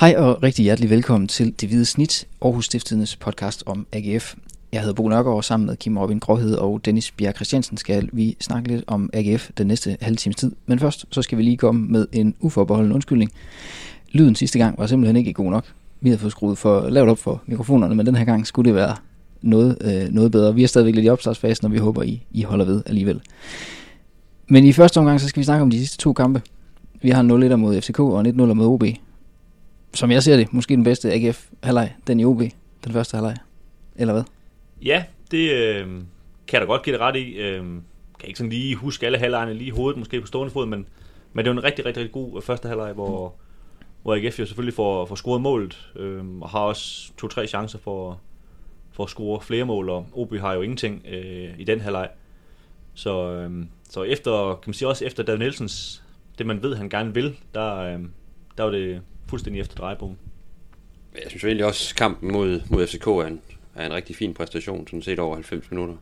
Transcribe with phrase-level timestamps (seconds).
[0.00, 4.34] Hej og rigtig hjertelig velkommen til Det Hvide Snit, Aarhus Stiftedes podcast om AGF.
[4.72, 8.08] Jeg hedder Bo Nørgaard, og sammen med Kim Robin Gråhed og Dennis Bjerg Christiansen skal
[8.12, 10.52] vi snakke lidt om AGF den næste halve times tid.
[10.66, 13.32] Men først så skal vi lige komme med en uforbeholden undskyldning.
[14.12, 15.64] Lyden sidste gang var simpelthen ikke god nok.
[16.00, 18.74] Vi havde fået skruet for lavt op for mikrofonerne, men den her gang skulle det
[18.74, 18.96] være
[19.42, 20.54] noget, øh, noget bedre.
[20.54, 23.20] Vi er stadigvæk lidt i opstartsfasen, og vi håber, I, I holder ved alligevel.
[24.48, 26.42] Men i første omgang, så skal vi snakke om de sidste to kampe.
[27.02, 28.84] Vi har 0-1 mod FCK og 1-0 mod OB
[29.98, 32.40] som jeg ser det, måske den bedste AGF halvleg, den i OB,
[32.84, 33.36] den første halvleg.
[33.96, 34.22] Eller hvad?
[34.82, 35.86] Ja, det øh,
[36.46, 37.32] kan jeg da godt give det ret i.
[37.32, 37.64] Øh,
[38.18, 40.86] kan ikke sådan lige huske alle halvlejene lige i hovedet, måske på stående fod, men,
[41.32, 43.34] men det var en rigtig, rigtig, rigtig god øh, første halvleg, hvor,
[44.02, 48.20] hvor AGF jo selvfølgelig får, får scoret målet, øh, og har også to-tre chancer for,
[48.92, 52.08] for at score flere mål, og OB har jo ingenting øh, i den halvleg.
[52.94, 56.02] Så, øh, så efter, kan man sige også efter David Nielsens,
[56.38, 58.00] det man ved, han gerne vil, der, øh,
[58.58, 60.18] der var det fuldstændig efter drejebogen.
[61.14, 63.40] Jeg synes egentlig også, kampen mod, mod FCK er en,
[63.74, 65.94] er en rigtig fin præstation, sådan set over 90 minutter.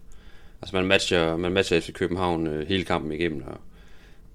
[0.62, 3.58] Altså man matcher, man matcher FC København øh, hele kampen igennem, og,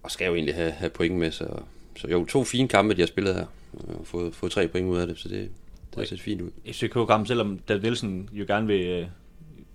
[0.03, 1.47] og skal jo egentlig have, have point med, så,
[1.95, 4.97] så jo, to fine kampe, de har spillet her, og fået, fået tre point ud
[4.97, 5.49] af det, så det,
[5.89, 6.51] det har set fint ud.
[6.67, 9.05] FCK-kampen, selvom David Nielsen jo gerne vil øh,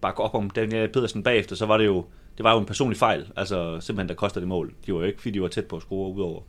[0.01, 2.05] bakke op om Daniel Pedersen bagefter, så var det jo,
[2.37, 4.75] det var jo en personlig fejl, altså simpelthen, der koster det mål.
[4.87, 6.41] De var jo ikke, fordi de var tæt på at score ud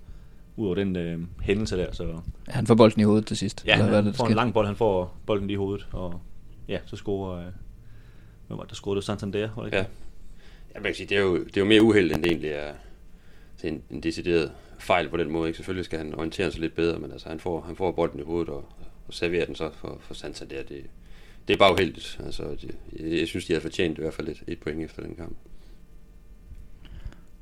[0.57, 1.91] over ud over den øh, hændelse der.
[1.91, 2.03] Så...
[2.47, 3.63] Ja, han får bolden i hovedet til sidst.
[3.65, 6.21] Ja, eller han hvad det, får en lang bold, han får bolden i hovedet, og
[6.67, 7.39] ja, så scorer...
[7.39, 7.51] Øh,
[8.47, 9.49] hvad var det, der scorede Santander?
[9.55, 9.77] Var det ikke?
[9.77, 9.85] Ja.
[10.75, 12.51] ja, man kan sige, det er jo, det er jo mere uheld, end det egentlig
[12.51, 12.73] er
[13.63, 15.47] en, en decideret fejl på den måde.
[15.47, 15.57] Ikke?
[15.57, 18.23] Selvfølgelig skal han orientere sig lidt bedre, men altså, han, får, han får bolden i
[18.23, 18.65] hovedet og,
[19.07, 20.63] og serverer den så for, for Santander.
[20.63, 20.85] Det,
[21.47, 22.19] det er bare uheldigt.
[22.25, 25.01] Altså, det, jeg, jeg synes, de har fortjent i hvert fald et, et point efter
[25.01, 25.37] den kamp.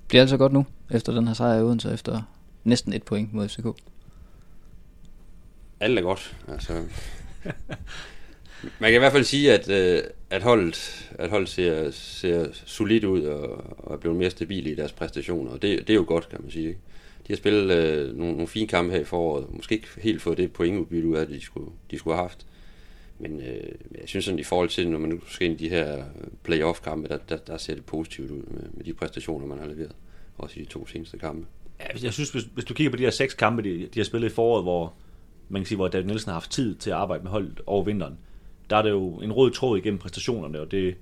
[0.07, 2.21] Bliver det så godt nu, efter den her sejr i Odense, efter
[2.65, 3.65] næsten et point mod FCK.
[5.79, 6.35] Alt er godt.
[6.47, 6.73] Altså,
[8.79, 13.03] man kan i hvert fald sige, at, øh, at holdet, at holdet ser, ser solidt
[13.03, 15.51] ud og, og er blevet mere stabile i deres præstationer.
[15.51, 16.67] Og det, det er jo godt, kan man sige.
[16.67, 16.79] Ikke?
[17.27, 19.53] De har spillet øh, nogle, nogle fine kampe her i foråret.
[19.53, 22.45] Måske ikke helt fået det pointudbytte ud af, de skulle, de skulle have haft.
[23.19, 25.69] Men øh, jeg synes sådan i forhold til, når man nu skal ind i de
[25.69, 26.05] her
[26.43, 29.95] playoff-kampe, der, der, der ser det positivt ud med, med de præstationer, man har leveret.
[30.37, 31.47] Også i de to seneste kampe.
[31.79, 34.31] Jeg synes, hvis, hvis du kigger på de her seks kampe, de, de har spillet
[34.31, 34.93] i foråret, hvor
[35.49, 37.83] man kan sige, hvor David Nielsen har haft tid til at arbejde med holdet over
[37.83, 38.17] vinteren,
[38.69, 40.97] der er det jo en rød tråd igennem præstationerne, og det,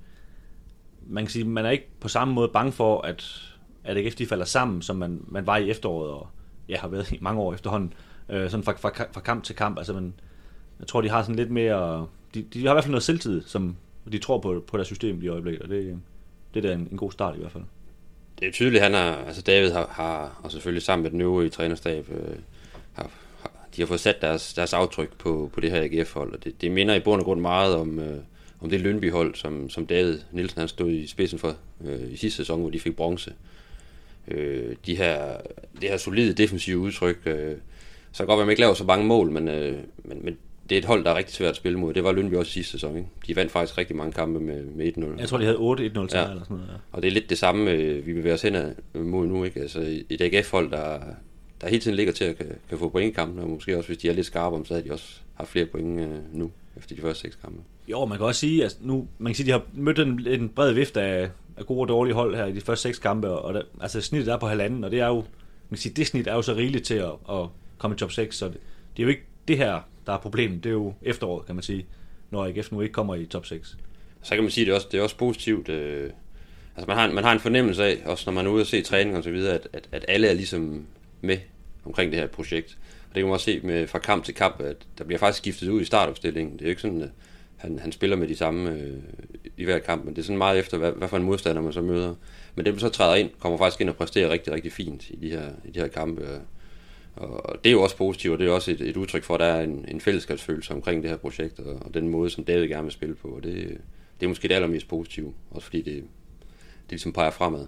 [1.06, 3.52] man kan sige, man er ikke på samme måde bange for, at,
[3.84, 6.28] at AGF de falder sammen, som man, man var i efteråret, og
[6.68, 7.92] jeg har været i mange år efterhånden,
[8.28, 9.78] øh, sådan fra, fra, fra, kamp til kamp.
[9.78, 10.14] Altså, man,
[10.78, 13.42] jeg tror, de har sådan lidt mere, de, de har i hvert fald noget selvtid,
[13.42, 13.76] som
[14.12, 16.00] de tror på, på deres system i øjeblikket, og det,
[16.54, 17.64] det er da en, en god start i hvert fald
[18.38, 21.50] det er tydeligt, han har, altså David har, har og selvfølgelig sammen med den øvrige
[21.50, 22.36] trænerstab, øh,
[22.92, 26.44] har, har, de har fået sat deres, deres aftryk på, på det her AGF-hold, og
[26.44, 28.18] det, det minder i bund og grund meget om, øh,
[28.60, 32.36] om det Lønby-hold, som, som David Nielsen han stod i spidsen for øh, i sidste
[32.36, 33.32] sæson, hvor de fik bronze.
[34.28, 35.36] Øh, de her,
[35.80, 37.56] det her solide defensive udtryk, øh,
[38.12, 40.38] så kan godt være, at man ikke laver så mange mål, men, øh, men, men
[40.70, 41.94] det er et hold, der er rigtig svært at spille mod.
[41.94, 42.96] Det var Lønby også sidste sæson.
[42.96, 43.08] Ikke?
[43.26, 45.20] De vandt faktisk rigtig mange kampe med, med 1-0.
[45.20, 45.80] Jeg tror, de havde 8-1-0 ja.
[45.80, 46.16] eller sådan
[46.48, 46.68] noget.
[46.68, 46.74] Ja.
[46.92, 49.44] Og det er lidt det samme, øh, vi bevæger os hen mod nu.
[49.44, 49.60] Ikke?
[49.60, 51.00] Altså, et AGF-hold, der,
[51.60, 53.88] der hele tiden ligger til at kan, kan få point i kampen, og måske også,
[53.88, 56.50] hvis de er lidt skarpe om, så har de også haft flere point øh, nu,
[56.76, 57.62] efter de første seks kampe.
[57.88, 60.26] Jo, man kan også sige, at nu, man kan sige, at de har mødt en,
[60.26, 63.28] en bred vifte af, af gode og dårlige hold her i de første seks kampe,
[63.28, 65.24] og der, altså snittet er på halvanden, og det er jo, man
[65.70, 67.46] kan sige, det snit er jo så rigeligt til at, at
[67.78, 68.56] komme i top 6, så det,
[68.96, 70.64] det er jo ikke det her der er problemet.
[70.64, 71.86] Det er jo efteråret, kan man sige,
[72.30, 73.76] når AGF nu ikke kommer i top 6.
[74.22, 75.68] Så kan man sige, at det er også, det er også positivt.
[75.68, 76.10] Øh,
[76.76, 78.82] altså man har, man har en fornemmelse af, også når man er ude og se
[78.82, 80.86] træning og så videre, at, at, at alle er ligesom
[81.20, 81.38] med
[81.84, 82.78] omkring det her projekt.
[83.08, 85.38] Og det kan man også se med, fra kamp til kamp, at der bliver faktisk
[85.38, 86.52] skiftet ud i startopstillingen.
[86.52, 87.10] Det er jo ikke sådan, at
[87.56, 88.98] han, han spiller med de samme øh,
[89.56, 91.72] i hver kamp, men det er sådan meget efter, hvad, hvad for en modstander man
[91.72, 92.14] så møder.
[92.54, 95.16] Men dem, der så træder ind, kommer faktisk ind og præsterer rigtig, rigtig fint i
[95.16, 96.40] de her, i de her kampe.
[97.16, 99.40] Og det er jo også positivt, og det er også et, et udtryk for, at
[99.40, 102.68] der er en, en fællesskabsfølelse omkring det her projekt, og, og den måde, som David
[102.68, 103.28] gerne vil spille på.
[103.28, 103.78] Og det,
[104.20, 107.66] det er måske det allermest positive, også fordi det, det ligesom peger fremad.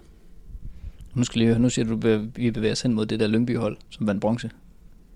[1.15, 3.77] Nu, skal lige, nu siger du, at vi bevæger os hen mod det der Lyngby-hold,
[3.89, 4.51] som vandt bronze.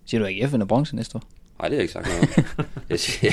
[0.05, 1.23] Siger du ikke, at F vinder bronze næste år?
[1.59, 2.65] Nej, det har jeg ikke sagt noget om.
[2.89, 3.31] jeg siger,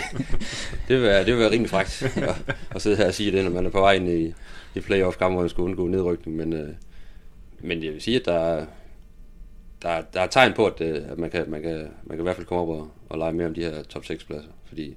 [0.88, 3.44] det, vil være, det vil være rimelig frækt at, at sidde her og sige det,
[3.44, 4.34] når man er på vej ind i,
[4.74, 6.36] i playoff-kamp, hvor man skal undgå nedrykning.
[6.36, 6.68] Men, øh,
[7.60, 8.66] men jeg vil sige, at der,
[9.82, 12.22] der, der er tegn på, at, det, at man, kan, man, kan, man kan i
[12.22, 14.50] hvert fald komme op og, og lege mere om de her top 6 pladser.
[14.64, 14.96] Fordi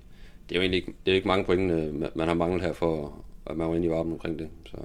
[0.49, 2.73] det er jo egentlig ikke, det er ikke mange point, øh, man har manglet her
[2.73, 4.49] for, at man var inde i varmen omkring det.
[4.65, 4.77] Så.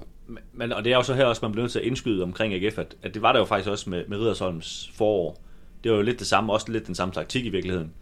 [0.53, 2.53] Men, og det er jo så her også, man bliver nødt til at indskyde omkring
[2.53, 5.41] AGF, at, at det var der jo faktisk også med, med Ridersholms forår.
[5.83, 7.93] Det var jo lidt det samme, også lidt den samme taktik i virkeligheden.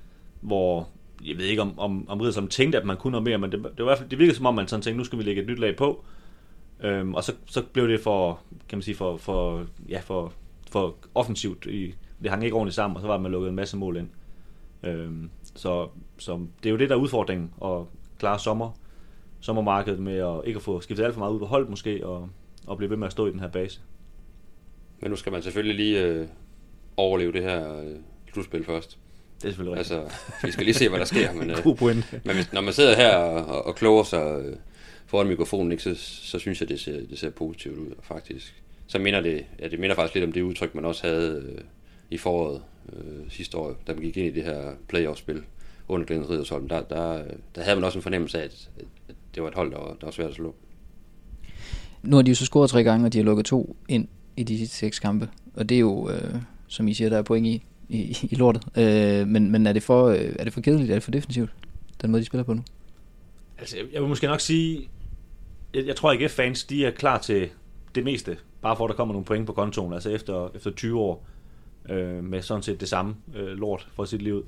[0.42, 0.88] hvor
[1.26, 3.60] jeg ved ikke om, om, om Riddersholm tænkte, at man kunne noget mere, men det,
[3.60, 5.24] det, var i hvert fald, det virkede som om, man sådan tænkte, nu skal vi
[5.24, 6.06] lægge et nyt lag på.
[6.84, 8.40] Øhm, og så, så blev det for,
[8.70, 10.34] kan man sige, for, for, ja, for,
[10.76, 11.66] for offensivt.
[11.66, 14.10] I, det hang ikke ordentligt sammen, og så var man lukket en masse mål ind.
[14.84, 17.82] Øhm, så, så det er jo det, der er udfordringen, at
[18.20, 18.80] klare sommer,
[19.40, 22.30] sommermarkedet med at ikke at få skiftet alt for meget ud på hold måske, og,
[22.68, 23.82] og blive ved med at stå i den her base.
[25.00, 26.28] Men nu skal man selvfølgelig lige øh,
[26.98, 27.96] overleve det her øh,
[28.34, 28.98] slutspil først.
[29.38, 30.00] Det er selvfølgelig rigtigt.
[30.00, 31.34] Altså, vi skal lige se, hvad der sker.
[31.34, 32.14] Men, øh, God point.
[32.26, 34.56] men hvis, når man sidder her og, og kloger sig øh,
[35.06, 38.64] foran mikrofonen, ikke, så, så synes jeg, det ser, det ser positivt ud, faktisk.
[38.88, 41.62] Så minder det, ja, det minder faktisk lidt om det udtryk, man også havde øh,
[42.10, 42.62] i foråret
[42.94, 45.44] øh, sidste år, da man gik ind i det her playoff-spil
[45.88, 46.70] under Glenn Riddersholm.
[46.70, 47.24] Der, der,
[47.56, 48.70] der havde man også en fornemmelse af, at,
[49.10, 50.56] at det var et hold, der var, der var svært at slå.
[52.04, 54.44] Nu har de jo så scoret tre gange, og de har lukket to ind i
[54.44, 55.30] de sidste seks kampe.
[55.54, 56.36] Og det er jo, øh,
[56.68, 58.64] som I siger, der er point i, i, i lortet.
[58.78, 60.90] Øh, men men er, det for, øh, er det for kedeligt?
[60.90, 61.50] Er det for defensivt,
[62.02, 62.64] den måde, de spiller på nu?
[63.58, 64.90] Altså, jeg, vil måske nok sige,
[65.74, 67.50] jeg, jeg tror ikke, fans de er klar til
[67.96, 71.00] det meste, bare for at der kommer nogle point på kontoen, altså efter, efter 20
[71.00, 71.26] år,
[71.90, 74.46] øh, med sådan set det samme øh, lort for sit liv.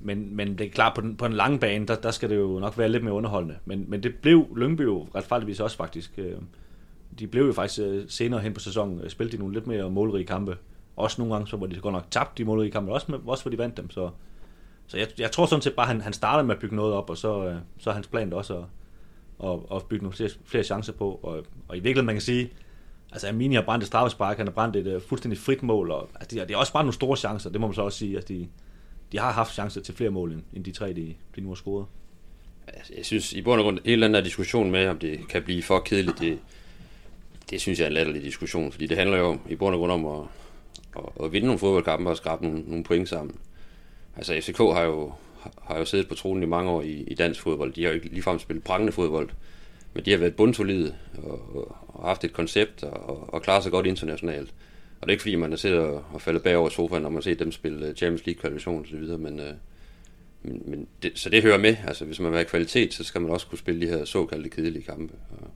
[0.00, 2.36] Men, men det er klart, på den, på den lange bane, der, der skal det
[2.36, 3.56] jo nok være lidt mere underholdende.
[3.64, 6.18] Men, men det blev Lyngby jo retfærdigvis også faktisk.
[6.18, 6.32] Øh,
[7.18, 9.90] de blev jo faktisk øh, senere hen på sæsonen, øh, spillet de nogle lidt mere
[9.90, 10.56] målrige kampe.
[10.96, 13.44] Også nogle gange, så hvor de godt nok tabt de målrige kampe, også, med, også
[13.44, 13.90] hvor de vandt dem.
[13.90, 14.10] Så,
[14.86, 16.94] så jeg, jeg tror sådan set bare, at han, han startede med at bygge noget
[16.94, 18.64] op, og så, øh, så er hans plan også at,
[19.50, 21.20] at, at bygge nogle flere, flere chancer på.
[21.22, 22.50] Og, og i virkeligheden, man kan sige,
[23.12, 26.08] altså Amini har brændt et straffespark, han har brændt et uh, fuldstændig frit mål, og
[26.14, 28.16] altså, det, det er også bare nogle store chancer, det må man så også sige.
[28.16, 28.48] Altså, de,
[29.12, 31.86] de har haft chancer til flere mål, end, de tre, de, de nu har scoret.
[32.66, 35.42] Altså, jeg synes, i bund og grund, hele den der diskussion med, om det kan
[35.42, 36.38] blive for kedeligt, det,
[37.50, 39.92] det synes jeg er en latterlig diskussion, fordi det handler jo i bund og grund
[39.92, 40.24] om at,
[40.96, 43.36] at, at vinde nogle fodboldkampe og skrabe nogle, nogle point sammen.
[44.16, 45.12] Altså FCK har jo,
[45.62, 47.72] har jo siddet på tronen i mange år i, i dansk fodbold.
[47.72, 49.28] De har jo ikke ligefrem spillet prangende fodbold,
[49.96, 51.56] men de har været bundsolide og,
[51.88, 54.54] og, haft et koncept og, og klaret sig godt internationalt.
[55.00, 57.22] Og det er ikke fordi, man er siddet og, og faldet bagover sofaen, når man
[57.22, 59.52] ser dem spille øh, Champions League kvalifikation og videre, men, øh,
[60.42, 61.76] men, men det, så det hører med.
[61.86, 64.48] Altså, hvis man vil have kvalitet, så skal man også kunne spille de her såkaldte
[64.48, 65.50] kedelige kampe og,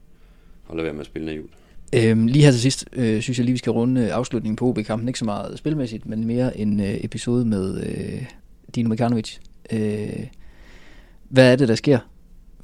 [0.67, 1.51] og lade være med at spille naivt.
[1.95, 4.67] Øhm, lige her til sidst, øh, synes jeg lige, vi skal runde øh, afslutningen på
[4.67, 5.07] OB-kampen.
[5.07, 8.25] Ikke så meget spilmæssigt, men mere en øh, episode med øh,
[8.75, 9.37] Dino Mekanovic.
[9.71, 10.27] Øh,
[11.29, 11.99] hvad er det, der sker?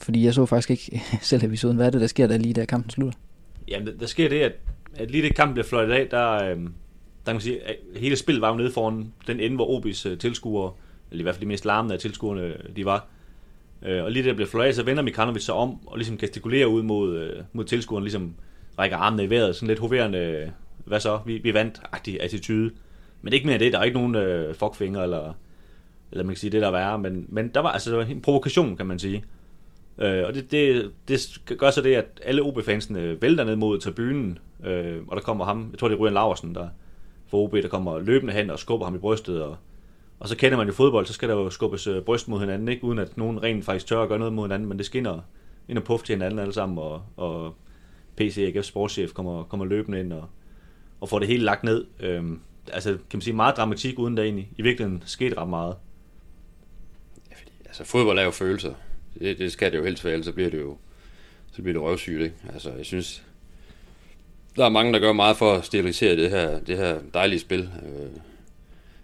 [0.01, 1.75] Fordi jeg så faktisk ikke selv episoden.
[1.77, 3.19] Hvad er det, der sker, der lige da kampen slutter?
[3.67, 4.53] Jamen, der, der sker det, at,
[4.95, 6.57] at lige det kampen bliver fløjtet af, der, øh, der
[7.25, 10.17] kan man sige, at hele spillet var jo nede foran den ende, hvor OB's øh,
[10.17, 10.71] tilskuere,
[11.11, 13.07] eller i hvert fald de mest larmende af tilskuerne, øh, de var.
[13.85, 16.17] Øh, og lige da det bliver fløjtet af, så vender Mikanovic sig om og ligesom
[16.17, 18.33] gestikulerer ud mod, øh, mod tilskuerne, ligesom
[18.79, 20.49] rækker armene i vejret, sådan lidt hoverende, øh,
[20.85, 22.71] hvad så, vi, vi vandt-agtig attitude.
[23.21, 25.33] Men ikke mere det, der er ikke nogen øh, fuckfinger, eller,
[26.11, 28.05] eller man kan sige det, der er værre, men, men der var altså der var
[28.05, 29.23] en provokation, kan man sige.
[29.99, 34.39] Øh, og det, det, det gør så det, at alle OB-fansene vælter ned mod tribunen,
[34.65, 36.67] øh, og der kommer ham, jeg tror det er Ryan Laversen, der
[37.27, 39.57] for OB, der kommer løbende hen og skubber ham i brystet, og,
[40.19, 42.67] og så kender man jo fodbold, så skal der jo skubbes øh, bryst mod hinanden,
[42.67, 42.83] ikke?
[42.83, 45.19] uden at nogen rent faktisk tør at gøre noget mod hinanden, men det skinner
[45.67, 47.55] ind og puff til hinanden alle sammen, og, og
[48.17, 50.25] PC AGF sportschef kommer, kommer løbende ind og,
[51.01, 51.85] og får det hele lagt ned.
[51.99, 52.39] Øhm,
[52.73, 55.75] altså, kan man sige, meget dramatik, uden der egentlig i virkeligheden skete ret meget.
[57.31, 58.73] Ja, fordi, altså, fodbold er jo følelser.
[59.19, 60.77] Det, det skal det jo helst være, ellers så bliver det jo
[61.57, 62.35] så bliver det røvsygt, ikke?
[62.53, 63.23] Altså, jeg synes,
[64.55, 67.59] der er mange, der gør meget for at sterilisere det her, det her dejlige spil.
[67.59, 68.19] Øh,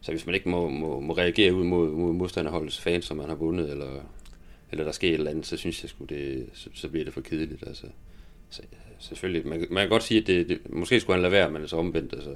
[0.02, 3.30] så hvis man ikke må, må, må reagere ud mod, mod modstanderholdets fans, som man
[3.30, 4.02] har vundet, eller,
[4.72, 7.14] eller der sker et eller andet, så synes jeg sgu, det, så, så bliver det
[7.14, 7.68] for kedeligt.
[7.68, 7.88] Altså,
[8.50, 8.62] så,
[9.00, 11.68] selvfølgelig, man, man kan godt sige, at det, det, måske skulle han lade være, men
[11.68, 12.36] så omvendt, altså,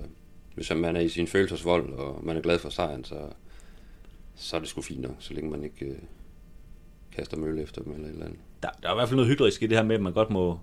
[0.56, 3.30] hvis man er i sin følelsesvold, og man er glad for sejren, så,
[4.36, 5.98] så er det sgu fint nok, så længe man ikke øh,
[7.18, 8.40] kaster mølle efter dem eller et eller andet.
[8.64, 10.30] Der, der er i hvert fald noget hyggeligt i det her med, at man godt
[10.30, 10.60] må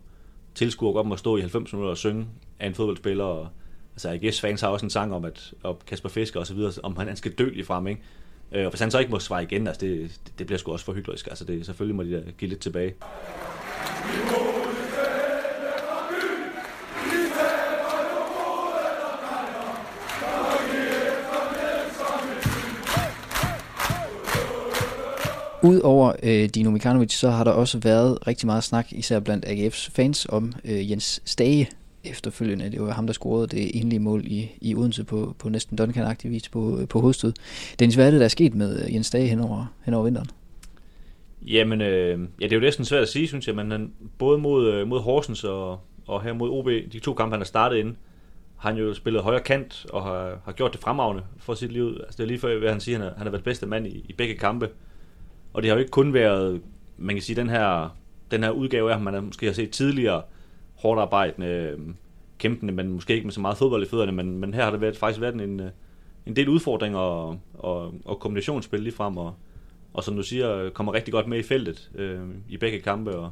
[0.54, 2.26] tilskuer godt må stå i 90 minutter og synge
[2.60, 3.48] af en fodboldspiller, og
[3.94, 6.72] altså AGF's fans har også en sang om, at og Kasper Fisker og så videre,
[6.82, 8.02] om han, han skal dø lige frem, ikke?
[8.52, 10.84] Øh, og hvis han så ikke må svare igen, altså det, det bliver sgu også
[10.84, 11.28] for hyggeligt.
[11.28, 12.94] Altså det, selvfølgelig må de da give lidt tilbage.
[25.64, 29.90] Udover øh, Dino Mikanovic, så har der også været rigtig meget snak, især blandt AGF's
[29.92, 31.68] fans, om øh, Jens Stage
[32.04, 32.70] efterfølgende.
[32.70, 36.16] Det var ham, der scorede det endelige mål i, i Odense på, på næsten duncan
[36.24, 37.32] vis på, øh, på hovedstød.
[37.78, 40.04] Dennis, hvad er det, der er sket med øh, Jens Stage hen over, hen over
[40.04, 40.30] vinteren?
[41.42, 44.38] Jamen, øh, ja, det er jo næsten svært at sige, synes jeg, men han, både
[44.38, 47.76] mod, øh, mod Horsens og, og her mod OB, de to kampe, han har startet
[47.76, 47.96] ind,
[48.56, 51.86] har han jo spillet højre kant og har, har gjort det fremragende for sit liv.
[51.86, 54.04] Altså, det er lige før, hvad han siger, han, han har været bedste mand i,
[54.08, 54.68] i begge kampe.
[55.54, 56.60] Og det har jo ikke kun været,
[56.96, 57.96] man kan sige, den her,
[58.30, 60.22] den her udgave af ham, man måske har set tidligere,
[60.74, 61.78] hårdt arbejdende, øh,
[62.38, 64.80] kæmpende, men måske ikke med så meget fodbold i fødderne, men, men her har det
[64.80, 65.70] været, faktisk været en, øh,
[66.26, 69.34] en del udfordringer og, og, og kombinationsspil lige frem, og,
[69.92, 73.30] og som du siger, kommer rigtig godt med i feltet øh, i begge kampe, og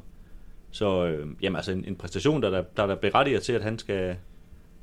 [0.70, 3.78] så øh, jamen, altså en, en præstation, der der, der, der berettiger til, at han
[3.78, 4.16] skal,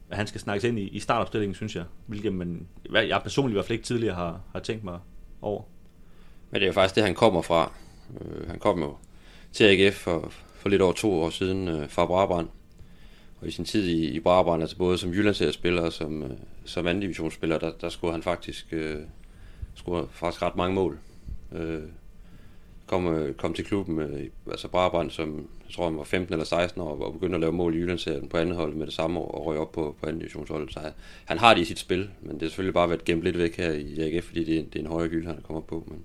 [0.09, 0.63] at han skal snakkes
[6.51, 7.71] men det er jo faktisk det, han kommer fra.
[8.21, 8.95] Øh, han kom jo
[9.53, 12.47] til AGF for, for lidt over to år siden øh, fra Brabrand.
[13.41, 16.29] Og i sin tid i, i Brabrand, altså både som Jyllandseriespiller og som, øh,
[16.65, 18.99] som anden divisionsspiller, der, der skulle han faktisk, øh,
[19.75, 20.99] skulle faktisk ret mange mål.
[21.51, 21.83] Øh,
[22.87, 26.45] kom, øh, kom til klubben, øh, altså Brabrand, som jeg tror han var 15 eller
[26.45, 29.19] 16 år, og begyndte at lave mål i Jyllandsserien på anden hold med det samme
[29.19, 30.69] år, og røg op på, på anden divisionshold.
[30.69, 30.91] Så han,
[31.25, 33.57] han har det i sit spil, men det er selvfølgelig bare været gemt lidt væk
[33.57, 35.83] her i AGF, fordi det det er en højere gylde, han kommer på.
[35.87, 36.03] Men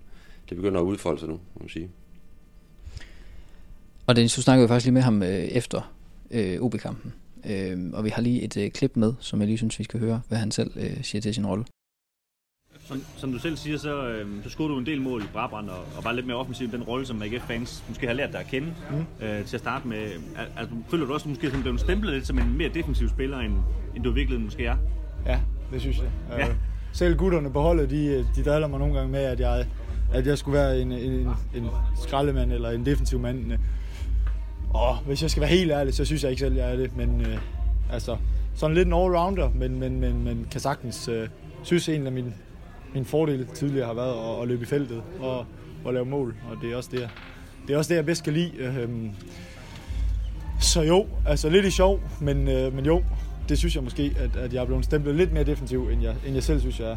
[0.49, 1.91] det begynder at udfolde sig nu, må man sige.
[4.07, 5.95] Og Dennis, du snakkede jo faktisk lige med ham øh, efter
[6.31, 7.13] øh, OB-kampen.
[7.51, 10.01] Øh, og vi har lige et øh, klip med, som jeg lige synes, vi skal
[10.01, 11.65] høre, hvad han selv øh, siger til sin rolle.
[12.85, 15.69] Som, som du selv siger, så, øh, så scorede du en del mål i Brabrand,
[15.69, 18.47] og, og var lidt mere offensiv den rolle, som AGF-fans måske har lært dig at
[18.47, 19.27] kende mm.
[19.27, 20.11] øh, til at starte med.
[20.37, 23.39] Al, altså, føler du også måske, som blev stemplet lidt som en mere defensiv spiller,
[23.39, 23.55] end,
[23.97, 24.77] end du i virkeligheden måske er?
[25.27, 25.41] Ja,
[25.73, 26.11] det synes jeg.
[26.31, 26.49] Ja.
[26.49, 26.55] Øh,
[26.93, 29.67] selv gutterne på holdet, de, de driller mig nogle gange med, at jeg,
[30.15, 31.71] at jeg skulle være en, en, en en
[32.03, 33.53] skraldemand eller en defensiv mand.
[34.71, 36.97] Og hvis jeg skal være helt ærlig, så synes jeg ikke selv, jeg er det.
[36.97, 37.39] Men øh,
[37.93, 38.17] altså,
[38.55, 41.29] sådan lidt en all-rounder, men, men, men, men kan sagtens øh,
[41.63, 42.33] synes en af mine,
[42.95, 45.47] mine fordele tidligere har været at, at løbe i feltet og,
[45.85, 46.35] og lave mål.
[46.51, 47.09] Og det er også det,
[47.67, 48.53] det er også det, jeg bedst kan lide.
[48.59, 48.89] Øh,
[50.61, 53.05] så jo, altså lidt i sjov, men, øh, men jo,
[53.49, 56.15] det synes jeg måske, at, at jeg er blevet stemplet lidt mere defensiv, end jeg,
[56.27, 56.97] end jeg selv synes, jeg er.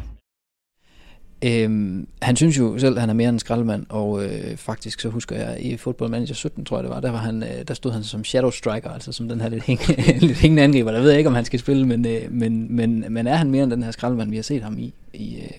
[1.44, 5.00] Øhm, han synes jo selv, at han er mere end en skraldemand, og øh, faktisk
[5.00, 7.64] så husker jeg i Football Manager 17, tror jeg det var, der, var han, øh,
[7.68, 9.80] der stod han som shadow striker, altså som den her lidt, hæng,
[10.26, 10.92] lidt hængende angriber.
[10.92, 13.50] Der ved jeg ikke, om han skal spille, men, øh, men, men, men er han
[13.50, 15.50] mere end den her skraldemand, vi har set ham i, i, øh,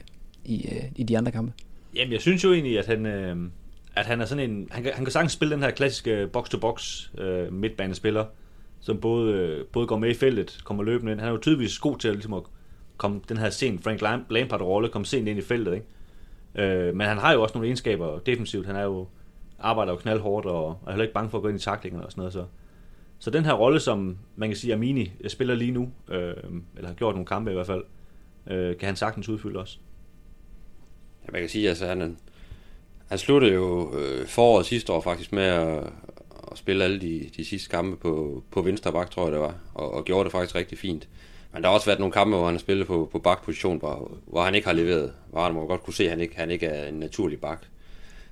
[0.45, 1.53] i, øh, i de andre kampe?
[1.95, 3.37] Jamen, jeg synes jo egentlig, at han, øh,
[3.95, 4.67] at han er sådan en...
[4.71, 8.25] Han kan, han kan sagtens spille den her klassiske box-to-box øh, midtbanespiller,
[8.79, 11.19] som både, øh, både går med i feltet, kommer løbende ind.
[11.19, 12.43] Han er jo tydeligvis god til at, ligesom at
[12.99, 15.85] kom den her sen Frank Lampard-rolle, kom sent ind i feltet, ikke?
[16.55, 18.65] Øh, men han har jo også nogle egenskaber defensivt.
[18.65, 19.07] Han er jo,
[19.59, 22.11] arbejder jo knaldhårdt og er heller ikke bange for at gå ind i taklingerne og
[22.11, 22.33] sådan noget.
[22.33, 22.45] Så,
[23.19, 26.33] så den her rolle, som man kan sige, Amini spiller lige nu, øh,
[26.75, 27.83] eller har gjort nogle kampe i hvert fald,
[28.47, 29.77] øh, kan han sagtens udfylde også.
[31.25, 32.17] Ja, man kan sige, altså han,
[33.07, 35.83] han sluttede jo øh, foråret sidste år faktisk med at,
[36.51, 39.55] at spille alle de, de sidste kampe på, på venstre bak, tror jeg det var,
[39.73, 41.07] og, og gjorde det faktisk rigtig fint.
[41.53, 44.11] Men der har også været nogle kampe, hvor han har spillet på, på bakposition, hvor,
[44.25, 45.13] hvor han ikke har leveret.
[45.31, 47.65] Hvor han må godt kunne se, at han ikke, han ikke er en naturlig bak.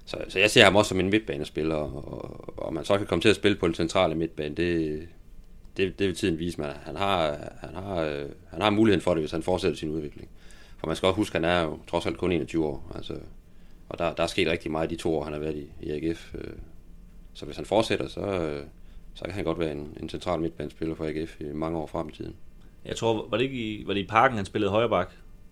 [0.05, 3.21] Så, så jeg ser ham også som en midtbanespiller, og, og man så kan komme
[3.21, 5.07] til at spille på den centrale midtbane, det,
[5.77, 6.75] det, det vil tiden vise mig.
[6.83, 10.29] Han har, han, har, han har muligheden for det, hvis han fortsætter sin udvikling.
[10.77, 12.91] For man skal også huske, at han er jo trods alt kun 21 år.
[12.95, 13.13] Altså,
[13.89, 15.91] og der, der er sket rigtig meget de to år, han har været i, i
[15.91, 16.35] AGF.
[16.35, 16.53] Øh.
[17.33, 18.63] Så hvis han fortsætter, så, øh,
[19.13, 22.09] så kan han godt være en, en central midtbanespiller for AGF i mange år frem
[22.09, 22.35] i tiden.
[22.87, 25.11] Jeg tror, var det ikke i, var det i parken, han spillede højre bak,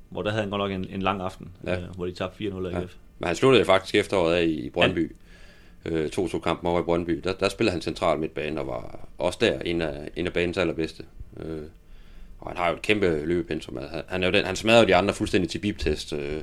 [0.09, 1.79] hvor der havde han godt nok en, en lang aften, ja.
[1.79, 2.79] øh, hvor de tabte 4-0 af ja.
[3.19, 5.15] Men han sluttede faktisk efteråret af i Brøndby.
[5.85, 5.91] Ja.
[5.91, 7.21] Øh, to to kampen over i Brøndby.
[7.23, 10.57] Der, der spillede han central midtbane og var også der en af, en af banens
[10.57, 11.03] allerbedste.
[11.37, 11.61] Øh,
[12.39, 13.77] og han har jo et kæmpe løbepensum.
[13.77, 16.41] Han, han, er jo den, han smadrer de andre fuldstændig til biptest, øh,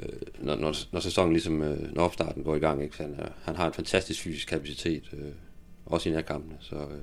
[0.00, 2.82] øh, når, når, når sæsonen ligesom, øh, når opstarten går i gang.
[2.82, 2.96] Ikke?
[2.96, 5.32] Så han, han har en fantastisk fysisk kapacitet, øh,
[5.86, 6.56] også i kampene.
[6.60, 7.00] Så, øh,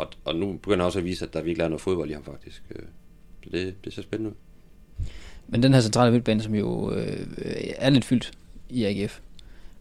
[0.00, 2.12] og, og nu begynder han også at vise, at der virkelig er noget fodbold i
[2.12, 2.62] ham faktisk.
[2.70, 2.82] Øh,
[3.44, 4.36] så det, det ser spændende ud.
[5.48, 7.26] Men den her centrale midtbane, som jo øh,
[7.78, 8.32] er lidt fyldt
[8.68, 9.20] i AGF,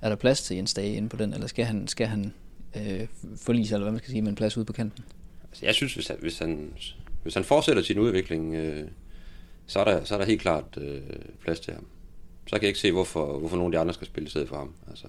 [0.01, 2.33] er der plads til Jens Dage inde på den, eller skal han, skal han
[2.75, 3.07] øh,
[3.37, 5.03] forlige sig, eller hvad man skal sige, med en plads ude på kanten?
[5.49, 6.73] Altså, jeg synes, hvis han, hvis han,
[7.23, 8.87] hvis han fortsætter sin udvikling, øh,
[9.67, 11.01] så, er der, så er der helt klart øh,
[11.41, 11.85] plads til ham.
[12.47, 14.49] Så kan jeg ikke se, hvorfor, hvorfor nogen af de andre skal spille i stedet
[14.49, 14.73] for ham.
[14.89, 15.07] Altså,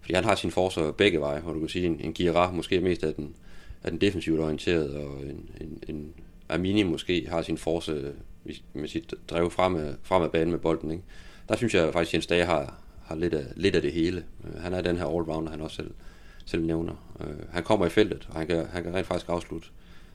[0.00, 2.80] fordi han har sin forsvar begge veje, hvor du kan sige, en, en Gira måske
[2.80, 3.34] mest af den,
[3.82, 6.14] er den defensivt orienteret, og en, en, en
[6.48, 8.14] Armini måske har sin force øh,
[8.74, 10.90] med sit drev fremad, fremad banen med bolden.
[10.90, 11.04] Ikke?
[11.48, 14.24] Der synes jeg faktisk, at Jens Dage har, har lidt, af, lidt af det hele.
[14.44, 15.90] Øh, han er den her allrounder, han også selv,
[16.44, 17.16] selv nævner.
[17.20, 19.68] Øh, han kommer i feltet, og han kan, han kan rent faktisk afslutte.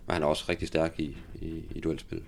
[0.08, 2.22] Men han er også rigtig stærk i, i, i duelspil.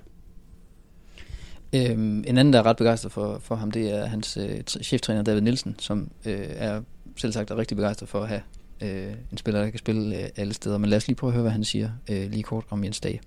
[1.76, 5.24] Øhm, en anden, der er ret begejstret for, for ham, det er hans øh, cheftræner
[5.24, 6.82] David Nielsen, som øh, er
[7.18, 8.42] selv sagt er rigtig begejstret for at have
[8.82, 10.78] øh, en spiller, der kan spille øh, alle steder.
[10.78, 13.00] Men lad os lige prøve at høre, hvad han siger øh, lige kort om Jens
[13.00, 13.22] Dage.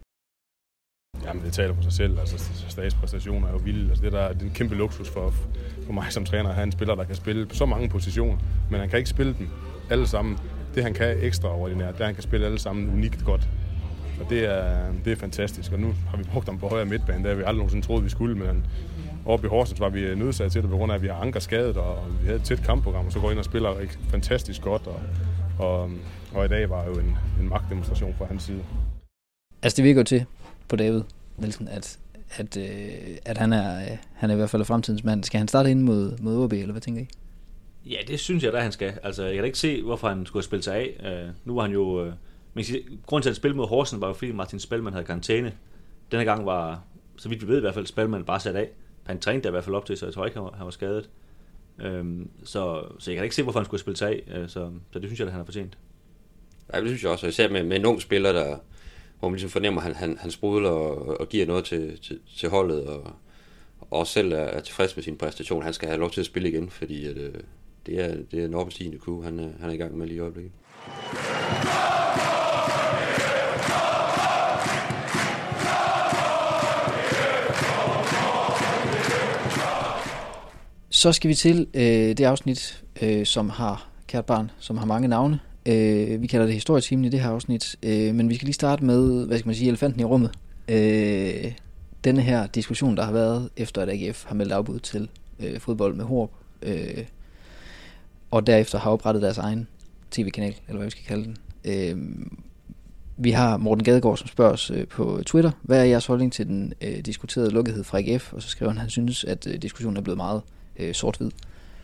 [1.24, 2.18] Jamen, det taler for sig selv.
[2.18, 3.88] Altså, statspræstationer er jo vilde.
[3.88, 5.34] Altså, det, der, det er en kæmpe luksus for,
[5.86, 8.38] for mig som træner at have en spiller, der kan spille på så mange positioner,
[8.70, 9.48] men han kan ikke spille dem
[9.90, 10.38] alle sammen.
[10.74, 13.48] Det, han kan ekstraordinært, det er, at han kan spille alle sammen unikt godt.
[14.20, 15.72] Og det er, det er fantastisk.
[15.72, 17.18] Og nu har vi brugt ham på højre midtbane.
[17.18, 18.66] Det har vi aldrig nogensinde troet, vi skulle, men
[19.26, 21.40] oppe i Horsens var vi nødsaget til det, på grund af, at vi har anker
[21.40, 23.74] skadet, og vi havde et tæt kampprogram, og så går ind og spiller
[24.08, 24.86] fantastisk godt.
[24.86, 25.00] Og,
[25.58, 25.90] og,
[26.34, 28.64] og i dag var jo en, en magtdemonstration fra hans side.
[29.62, 30.24] Altså det virker jo til
[30.68, 31.02] på David
[31.36, 31.98] Nielsen, at,
[32.30, 35.24] at, øh, at han, er, han er i hvert fald fremtidens mand.
[35.24, 37.08] Skal han starte ind mod, mod OB, eller hvad tænker I?
[37.86, 38.98] Ja, det synes jeg da, han skal.
[39.02, 41.24] Altså, jeg kan da ikke se, hvorfor han skulle spille sig af.
[41.28, 42.00] Uh, nu var han jo...
[42.00, 42.14] Uh, man
[42.54, 45.04] kan sige, grunden til, at han spillede mod Horsen, var jo fordi Martin Spelman havde
[45.04, 45.52] karantæne.
[46.10, 46.82] Denne gang var,
[47.16, 48.68] så vidt vi ved i hvert fald, Spelman bare sat af.
[49.04, 50.64] Han trænede der i hvert fald op til, så jeg tror ikke, han var, han
[50.64, 51.08] var skadet.
[51.84, 54.22] Um, så, så jeg kan ikke se, hvorfor han skulle spille sig af.
[54.34, 55.78] Øh, så, så det synes jeg, at han har fortjent.
[56.74, 57.26] Ja, det synes jeg også.
[57.26, 58.56] Især med, med en ung spiller, der,
[59.18, 62.18] hvor man ligesom fornemmer, at han, han, han sprudler og, og giver noget til, til,
[62.36, 63.12] til holdet, og,
[63.80, 65.62] og også selv er, er tilfreds med sin præstation.
[65.62, 67.34] Han skal have lov til at spille igen, fordi at, øh,
[67.86, 70.16] det, er, det er en opstigende kue, han, øh, han er i gang med lige
[70.16, 70.52] i øjeblikket.
[80.96, 81.82] Så skal vi til øh,
[82.16, 85.40] det afsnit, øh, som har, kært barn, som har mange navne.
[85.66, 88.84] Øh, vi kalder det historietimen i det her afsnit, øh, men vi skal lige starte
[88.84, 90.30] med, hvad skal man sige, elefanten i rummet.
[90.68, 91.52] Øh,
[92.04, 95.08] denne her diskussion, der har været efter, at AGF har meldt afbud til
[95.40, 96.30] øh, fodbold med Horb,
[96.62, 97.04] øh,
[98.30, 99.68] og derefter har oprettet deres egen
[100.10, 101.36] tv-kanal, eller hvad vi skal kalde den.
[101.64, 102.26] Øh,
[103.16, 106.46] vi har Morten Gadegaard, som spørger os øh, på Twitter, hvad er jeres holdning til
[106.46, 108.32] den øh, diskuterede lukkethed fra AGF?
[108.32, 110.94] Og så skriver han, at han synes, at øh, diskussionen er blevet meget øh, Øh,
[110.94, 111.30] sort-hvid.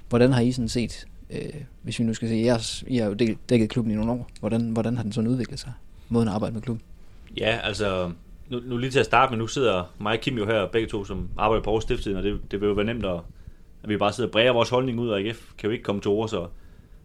[0.08, 3.14] Hvordan har I sådan set øh, hvis vi nu skal se, jeres, I har jo
[3.48, 4.30] dækket klubben i nogle år.
[4.40, 5.72] Hvordan, hvordan har den sådan udviklet sig?
[6.08, 6.84] Måden at arbejde med klubben?
[7.36, 8.10] Ja, altså,
[8.50, 10.88] nu, nu lige til at starte med, nu sidder mig og Kim jo her, begge
[10.88, 13.20] to, som arbejder på Aarhus Stifttiden, og det, det vil jo være nemt at,
[13.82, 16.00] at vi bare sidder og bræger vores holdning ud, og AGF kan jo ikke komme
[16.00, 16.46] til ord, så,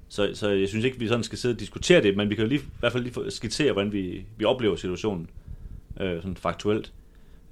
[0.09, 2.43] så, så jeg synes ikke, vi sådan skal sidde og diskutere det, men vi kan
[2.43, 5.29] jo lige, i hvert fald lige skitsere, hvordan vi, vi oplever situationen,
[5.99, 6.93] øh, sådan faktuelt.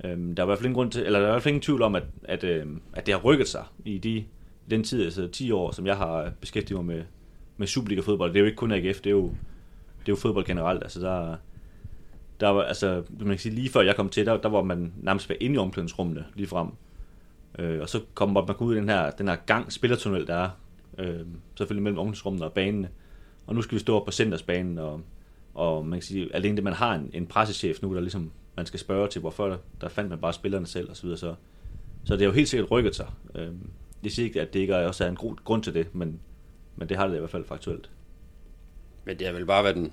[0.04, 1.52] Øhm, der er i hvert fald ingen grund til, eller der er i hvert fald
[1.52, 4.26] ingen tvivl om, at, at, øh, at det har rykket sig i de
[4.70, 7.04] den tid, altså 10 år, som jeg har beskæftiget mig med,
[7.58, 9.24] med Superliga-fodbold, det er jo ikke kun AGF, det er jo,
[10.00, 10.84] det er jo fodbold generelt.
[10.84, 11.36] Altså der,
[12.40, 14.94] der var, altså, man kan sige, lige før jeg kom til, der, der var man
[14.98, 16.68] nærmest ved inde i omklædningsrummene lige frem.
[17.60, 20.36] Øh, og så kom man, man ud i den her, den her gang spillertunnel, der
[20.36, 20.50] er,
[20.98, 21.20] øh,
[21.56, 22.90] selvfølgelig mellem omklædningsrummene og banene.
[23.48, 25.02] Og nu skal vi stå op på centersbanen, og,
[25.54, 28.66] og man kan sige, alene det, man har en, en pressechef nu, der ligesom, man
[28.66, 31.18] skal spørge til, hvorfor der, der fandt man bare spillerne selv, og så videre.
[31.18, 31.36] Så,
[32.06, 33.08] så det har jo helt sikkert rykket sig.
[33.36, 33.70] Øhm,
[34.04, 36.20] jeg siger ikke, at det ikke også er en god grund til det, men,
[36.76, 37.90] men det har det i hvert fald faktuelt.
[39.06, 39.92] Men det har vel bare været en,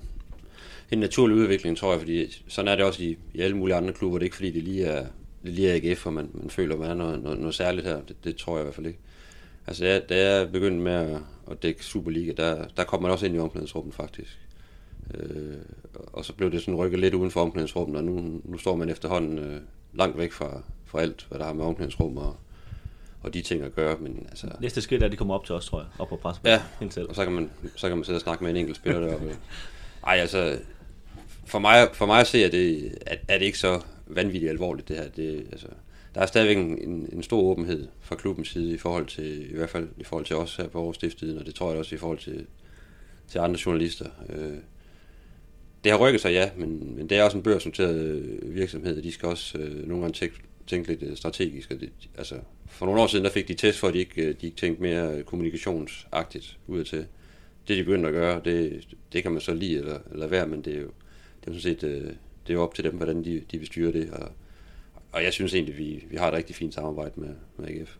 [0.91, 3.93] en naturlig udvikling, tror jeg, fordi sådan er det også i, i alle mulige andre
[3.93, 4.17] klubber.
[4.17, 5.07] Det er ikke fordi, det lige er,
[5.43, 8.01] det lige er AGF, og man, man føler, man er noget, noget, noget særligt her.
[8.01, 8.99] Det, det tror jeg i hvert fald ikke.
[9.67, 11.21] Altså, jeg, da jeg begyndte med at,
[11.51, 14.39] at dække Superliga, der, der kom man også ind i omklædningsrummet, faktisk.
[15.13, 15.57] Øh,
[16.13, 18.89] og så blev det sådan rykket lidt uden for omklædningsrummet, og nu, nu står man
[18.89, 19.61] efterhånden øh,
[19.93, 22.35] langt væk fra, fra alt, hvad der har med omklædningsrum og,
[23.21, 23.97] og de ting at gøre.
[23.99, 24.47] Men altså...
[24.61, 26.37] Næste skridt er, at de kommer op til os, tror jeg, op på pres.
[26.45, 27.09] Ja, selv.
[27.09, 29.35] og så kan, man, så kan man sidde og snakke med en enkelt spiller deroppe.
[30.07, 30.59] Ej, altså,
[31.45, 34.87] for mig, for mig at se, at det, at, er det ikke så vanvittigt alvorligt,
[34.87, 35.09] det her.
[35.09, 35.67] Det, altså,
[36.15, 39.69] der er stadigvæk en, en stor åbenhed fra klubbens side i forhold til, i hvert
[39.69, 41.97] fald i forhold til os her på vores stiftstiden, og det tror jeg også i
[41.97, 42.45] forhold til,
[43.27, 44.05] til andre journalister.
[44.29, 44.57] Øh,
[45.83, 49.03] det har rykket sig, ja, men, men det er også en børsnoteret øh, virksomhed, og
[49.03, 50.35] de skal også øh, nogle gange tænke,
[50.67, 51.71] tænke lidt øh, strategisk.
[51.71, 52.35] Og det, altså,
[52.67, 54.57] for nogle år siden, der fik de test for, at de ikke, øh, de ikke
[54.57, 57.05] tænkte mere kommunikationsagtigt ud til.
[57.67, 60.61] Det de begyndte at gøre, det, det kan man så lide eller, eller være, men
[60.61, 60.91] det er jo,
[61.41, 62.01] det er jo sådan set, øh,
[62.47, 64.11] det er jo op til dem, hvordan de, de vil styre det.
[64.11, 64.31] Og,
[65.11, 67.97] og jeg synes egentlig, vi, vi har et rigtig fint samarbejde med, med AGF.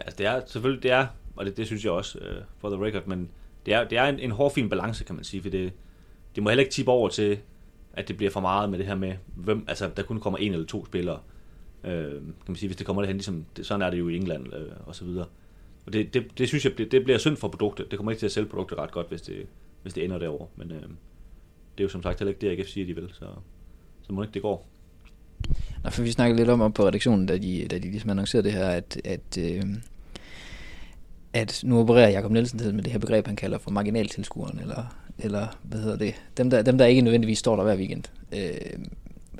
[0.00, 2.84] Altså det er selvfølgelig, det er, og det, det synes jeg også, øh, for the
[2.84, 3.30] record, men
[3.66, 5.72] det er, det er en, en hård fin balance, kan man sige, for det,
[6.36, 7.38] det må heller ikke tippe over til,
[7.92, 10.52] at det bliver for meget med det her med, hvem, altså der kun kommer en
[10.52, 11.18] eller to spillere.
[11.84, 14.16] Øh, kan man sige, hvis det kommer derhen, ligesom, det, sådan er det jo i
[14.16, 15.26] England øh, og så videre.
[15.86, 17.90] Og det, det, det synes jeg, det, det bliver synd for produktet.
[17.90, 19.46] Det kommer ikke til at sælge produktet ret godt, hvis det,
[19.82, 20.46] hvis det ender derover.
[20.56, 23.26] Men øh, det er jo som sagt heller ikke det, AGF siger, de vil, så,
[24.02, 24.68] så må ikke det går.
[25.84, 28.44] Nå, for vi snakkede lidt om op på redaktionen, da de, da de ligesom annoncerede
[28.44, 29.62] det her, at, at, øh,
[31.32, 35.46] at nu opererer Jakob Nielsen med det her begreb, han kalder for marginaltilskueren, eller, eller
[35.62, 38.04] hvad hedder det, dem der, dem der ikke nødvendigvis står der hver weekend.
[38.32, 38.78] Øh,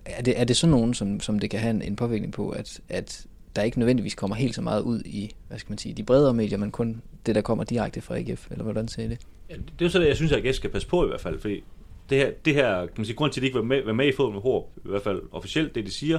[0.04, 2.50] er det, er det sådan nogen, som, som det kan have en, en påvirkning på,
[2.50, 5.94] at, at der ikke nødvendigvis kommer helt så meget ud i, hvad skal man sige,
[5.94, 9.18] de bredere medier, men kun det, der kommer direkte fra AGF, eller hvordan ser det?
[9.50, 11.20] Ja, det er jo så det, jeg synes, at AGF skal passe på i hvert
[11.20, 11.64] fald, fordi
[12.10, 13.92] det her, det her kan man sige, grund til, at de ikke var med, var
[13.92, 16.18] med i fodbold med Håb, i hvert fald officielt, det de siger,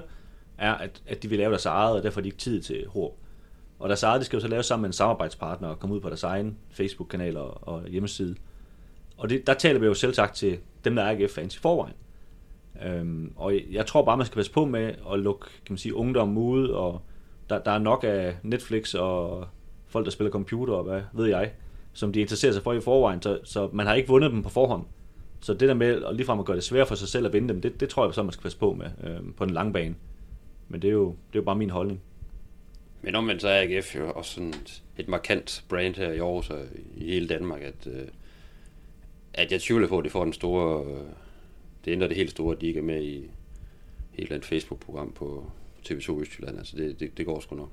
[0.57, 2.85] er, at, at de vil lave deres eget, og derfor har de ikke tid til
[2.87, 3.13] Håb.
[3.79, 6.01] Og deres eget, det skal jo så lave sammen med en samarbejdspartner og komme ud
[6.01, 8.35] på deres egen Facebook-kanal og, og hjemmeside.
[9.17, 11.93] Og det, der taler vi jo selv sagt til dem, der er AGF-fans i forvejen.
[12.85, 15.95] Øhm, og jeg tror bare, man skal passe på med at lukke kan man sige,
[15.95, 17.01] ungdom ude, og
[17.49, 19.47] der, der er nok af Netflix og
[19.87, 21.51] folk, der spiller computer og hvad ved jeg,
[21.93, 24.49] som de interesserer sig for i forvejen, så, så man har ikke vundet dem på
[24.49, 24.83] forhånd.
[25.41, 27.53] Så det der med at ligefrem at gøre det svært for sig selv at vinde
[27.53, 29.73] dem, det, det tror jeg så, man skal passe på med øh, på den lange
[29.73, 29.95] bane.
[30.67, 32.01] Men det er, jo, det er jo bare min holdning.
[33.01, 34.53] Men omvendt så er AGF jo også sådan
[34.97, 36.59] et, markant brand her i Aarhus og
[36.95, 38.07] i hele Danmark, at, øh,
[39.37, 40.85] at jeg tvivler på, at det får den store...
[40.85, 41.01] Øh,
[41.85, 43.23] det ændrer det helt store, at de ikke er med i et
[44.17, 45.51] eller andet Facebook-program på
[45.89, 46.57] TV2 Østjylland.
[46.57, 47.69] Altså det, det, det går sgu nok.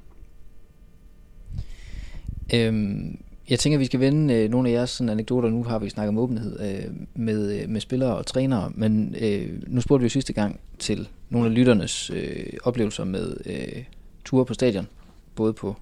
[2.55, 3.19] Øhm,
[3.51, 5.49] jeg tænker, at vi skal vende øh, nogle af jeres sådan, anekdoter.
[5.49, 9.63] Nu har vi snakket om åbenhed øh, med, øh, med spillere og trænere, men øh,
[9.67, 13.85] nu spurgte vi jo sidste gang til nogle af lytternes øh, oplevelser med øh,
[14.25, 14.87] ture på stadion.
[15.35, 15.77] Både på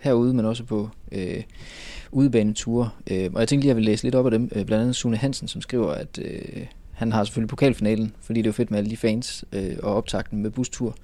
[0.00, 1.42] herude, men også på øh,
[2.10, 2.90] udebaneture.
[3.10, 4.42] Øh, og jeg tænkte lige, at jeg vil læse lidt op af dem.
[4.42, 8.46] Øh, blandt andet Sune Hansen, som skriver, at øh, han har selvfølgelig pokalfinalen, fordi det
[8.46, 10.94] er jo fedt med alle de fans øh, og optakten med bustur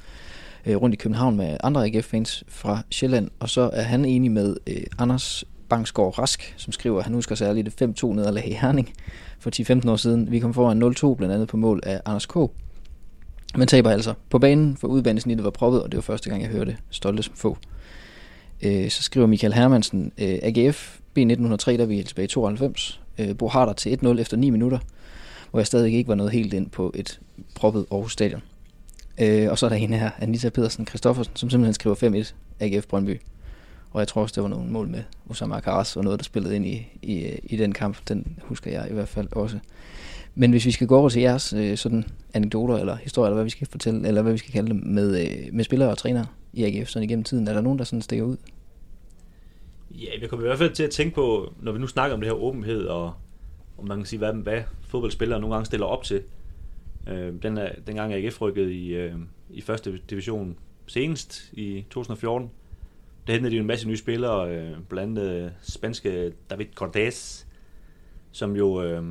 [0.66, 3.30] øh, rundt i København med andre AGF-fans fra Sjælland.
[3.40, 7.34] Og så er han enig med øh, Anders Bangsgaard Rask, som skriver, at han husker
[7.34, 8.92] særligt det 5-2 nederlag i Herning
[9.38, 10.30] for 10-15 år siden.
[10.30, 12.36] Vi kom foran 0-2 blandt andet på mål af Anders K.
[13.56, 16.50] Men taber altså på banen, for udbanesnittet var proppet, og det var første gang, jeg
[16.50, 17.58] hørte stolte som få.
[18.62, 23.00] Øh, så skriver Michael Hermansen, øh, AGF B1903, der vi tilbage i 92.
[23.18, 24.78] Øh, Bo Harder til 1-0 efter 9 minutter,
[25.50, 27.20] hvor jeg stadig ikke var nået helt ind på et
[27.54, 28.42] proppet Aarhus Stadion.
[29.20, 32.86] Øh, og så er der en her, Anita Pedersen Kristoffersen, som simpelthen skriver 5-1 AGF
[32.86, 33.20] Brøndby.
[33.90, 36.56] Og jeg tror også, det var nogle mål med Osama Karas og noget, der spillede
[36.56, 37.96] ind i, i, i den kamp.
[38.08, 39.58] Den husker jeg i hvert fald også.
[40.34, 43.44] Men hvis vi skal gå over til jeres øh, sådan anekdoter eller historier, eller hvad
[43.44, 46.26] vi skal fortælle, eller hvad vi skal kalde dem, med, øh, med spillere og trænere
[46.52, 48.36] i AGF sådan igennem tiden, er der nogen, der sådan stikker ud?
[49.90, 52.20] Ja, vi kommer i hvert fald til at tænke på, når vi nu snakker om
[52.20, 53.12] det her åbenhed, og
[53.78, 56.22] om man kan sige, hvad, hvad fodboldspillere nogle gange stiller op til.
[57.08, 59.14] Øh, den er, dengang AGF rykkede i, øh,
[59.50, 62.50] i første division senest i 2014,
[63.26, 67.44] der hentede de en masse nye spillere, øh, blandt andet øh, spanske David Cortés,
[68.32, 69.04] som jo øh,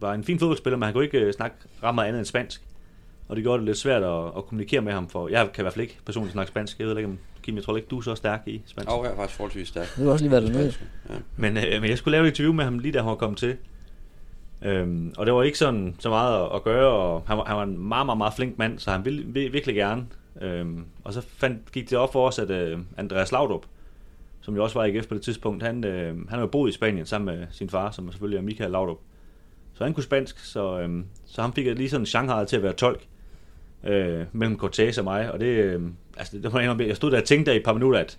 [0.00, 2.62] var en fin fodboldspiller, men han kunne ikke øh, snakke ret meget andet end spansk.
[3.28, 5.64] Og det gjorde det lidt svært at, at kommunikere med ham, for jeg kan i
[5.64, 6.78] hvert fald ikke personligt snakke spansk.
[6.78, 8.90] Jeg ved ikke, om Kim, jeg tror ikke, du er så stærk i spansk.
[8.90, 9.96] Og jeg er faktisk forholdsvis stærk.
[9.96, 10.74] Det har også lige været dernede.
[11.08, 11.14] Ja.
[11.36, 13.38] Men, øh, men jeg skulle lave et interview med ham lige da han var kommet
[13.38, 13.56] til.
[14.62, 17.56] Øhm, og det var ikke sådan så meget at, at gøre, og han var, han
[17.56, 20.06] var en meget, meget, meget flink mand, så han ville, ville virkelig gerne.
[20.40, 23.66] Øhm, og så fandt, gik det op for os, at øh, Andreas Laudrup,
[24.40, 26.72] som jo også var i AGF på det tidspunkt, han, øh, han jo boet i
[26.72, 28.98] Spanien sammen med sin far, som selvfølgelig er Michael Laudrup.
[29.76, 32.72] Så han kunne spansk, så, øh, så han fik lige sådan Shanghai til at være
[32.72, 33.06] tolk
[33.84, 35.82] øh, mellem Cortez og mig, og det, øh,
[36.16, 38.18] altså, det var en, jeg stod der og tænkte der i et par minutter, at,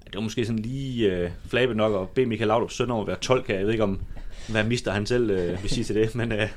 [0.00, 3.00] at det var måske sådan lige øh, flabet nok at bede Michael Laudrup søn om
[3.00, 3.56] at være tolk her.
[3.56, 4.00] Jeg ved ikke om,
[4.48, 6.48] hvad mister han selv øh, vil sige til det, men, øh,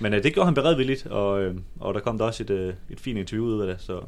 [0.00, 2.74] men øh, det gjorde han beredvilligt, og, øh, og der kom der også et, øh,
[2.90, 4.00] et fint interview ud af det, så,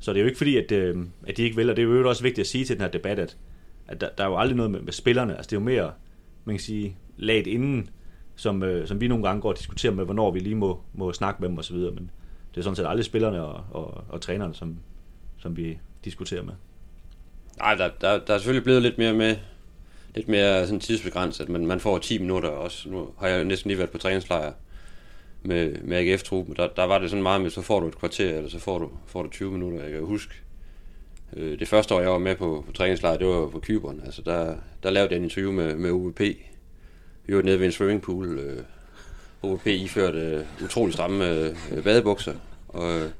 [0.00, 1.86] så det er jo ikke fordi, at, øh, at de ikke vil, og det er
[1.86, 3.36] jo også vigtigt at sige til den her debat, at,
[3.88, 5.92] at der, der er jo aldrig noget med, med spillerne, altså det er jo mere,
[6.44, 7.88] man kan sige, laget inden,
[8.36, 11.12] som, øh, som vi nogle gange går og diskuterer med, hvornår vi lige må, må
[11.12, 12.10] snakke med dem osv., men
[12.54, 14.76] det er sådan set aldrig spillerne og, og, og trænerne, som,
[15.38, 16.54] som vi diskuterer med.
[17.58, 19.36] Nej, der, der, der er selvfølgelig blevet lidt mere med,
[20.14, 22.88] lidt mere sådan tidsbegrænset, men man får 10 minutter også.
[22.88, 24.52] Nu har jeg næsten lige været på træningslejr
[25.42, 26.56] med, med AGF-truppen.
[26.56, 28.78] Der, der var det sådan meget med, så får du et kvarter, eller så får
[28.78, 29.82] du, får du 20 minutter.
[29.82, 30.34] Jeg kan huske,
[31.32, 34.02] øh, det første år, jeg var med på, på træningslejr, det var på Kyberen.
[34.04, 36.20] Altså, der, der lavede jeg en interview med, med UVP.
[37.26, 38.38] Vi var nede ved en swimmingpool.
[38.38, 38.58] Øh,
[39.42, 42.34] UVP iførte øh, utrolig stramme øh, badebukser,
[42.68, 43.10] og øh,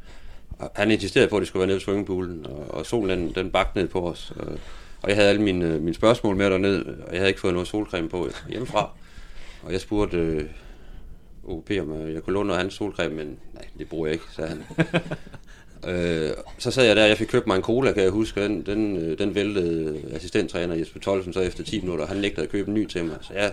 [0.74, 3.50] han insisterede på, at det skulle være nede ved swimmingpoolen, og, og solen den, den
[3.50, 4.32] bagte ned på os.
[4.36, 4.46] Og,
[5.02, 7.68] og jeg havde alle mine, mine spørgsmål med derned, og jeg havde ikke fået noget
[7.68, 8.90] solcreme på hjemmefra.
[9.62, 10.44] Og jeg spurgte øh,
[11.44, 14.24] OP, om jeg kunne låne noget af hans solcreme, men nej, det bruger jeg ikke,
[14.32, 14.62] sagde han.
[15.94, 18.66] øh, så sad jeg der, jeg fik købt mig en cola, kan jeg huske, den,
[18.66, 22.74] den, den væltede assistenttræner Jesper Tolsen så efter 10 minutter, han nægtede at købe en
[22.74, 23.16] ny til mig.
[23.20, 23.52] Så jeg,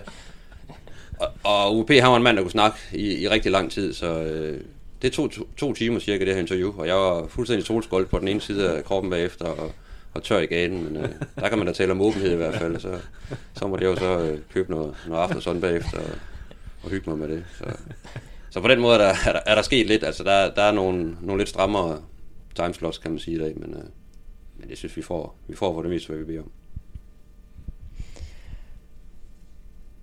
[1.20, 3.92] og, og UP han var en mand, der kunne snakke i, i rigtig lang tid,
[3.92, 4.60] så øh,
[5.02, 8.18] det tog to, to timer cirka det her interview, og jeg var fuldstændig solskold på
[8.18, 9.72] den ene side af kroppen bagefter, og
[10.14, 12.54] og tør i gaden, men øh, der kan man da tale om åbenhed i hvert
[12.54, 12.98] fald, så,
[13.54, 16.10] så må det jo så øh, købe noget, noget aftenson bagefter og,
[16.82, 17.44] og hygge mig med det.
[17.58, 17.64] Så,
[18.50, 20.62] så på den måde er der, er der, er der sket lidt, altså der, der
[20.62, 22.02] er nogle, nogle lidt strammere
[22.54, 23.84] timeslots, kan man sige i dag, men, øh,
[24.58, 26.50] men det synes vi får, vi får for det meste, hvad vi beder om.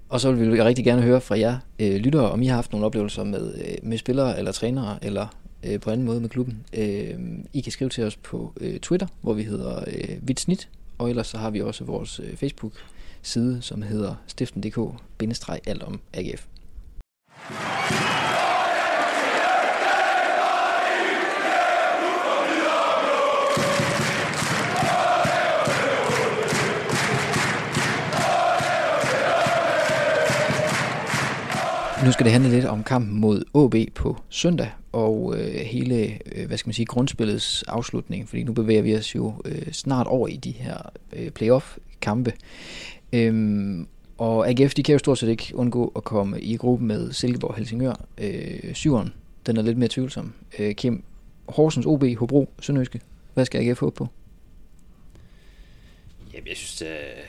[0.09, 2.71] Og så vil vi rigtig gerne høre fra jer øh, lyttere, om I har haft
[2.71, 5.27] nogle oplevelser med, øh, med spillere eller trænere, eller
[5.63, 6.63] øh, på anden måde med klubben.
[6.73, 7.19] Øh,
[7.53, 11.27] I kan skrive til os på øh, Twitter, hvor vi hedder øh, Vitsnit, og ellers
[11.27, 16.45] så har vi også vores øh, Facebook-side, som hedder stiften.dk-alt om AGF.
[32.05, 36.47] Nu skal det handle lidt om kampen mod AB på søndag, og øh, hele, øh,
[36.47, 40.27] hvad skal man sige, grundspillets afslutning, fordi nu bevæger vi os jo øh, snart over
[40.27, 40.77] i de her
[41.13, 42.33] øh, playoff-kampe.
[43.13, 47.13] Øhm, og AGF, de kan jo stort set ikke undgå at komme i gruppe med
[47.13, 48.05] Silkeborg Helsingør.
[48.17, 49.13] Øh, syveren,
[49.45, 50.33] den er lidt mere tvivlsom.
[50.59, 51.03] Øh, Kim,
[51.47, 53.01] Horsens, OB, Hobro, Sønderjyske.
[53.33, 54.07] Hvad skal AGF håbe på?
[56.33, 57.27] Jamen, jeg synes, øh, at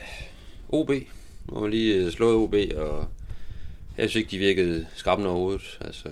[0.69, 3.07] OB, nu har man lige øh, slået OB, og
[4.01, 5.77] jeg synes ikke, de virkede skræmmende overhovedet.
[5.81, 6.09] Altså,